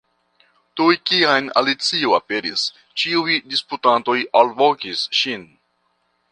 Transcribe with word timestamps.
Tuj 0.79 0.95
kiam 1.09 1.49
Alicio 1.61 2.15
aperis, 2.19 2.65
ĉiuj 3.03 3.37
disputantoj 3.53 4.19
alvokis 4.43 5.07
ŝin. 5.23 5.49